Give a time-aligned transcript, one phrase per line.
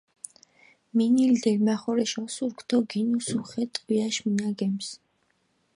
[0.97, 4.87] მინილჷ დელმახორეშ ოსურქ დო გინუსუ ხე ტყვიაშ მინაგემს.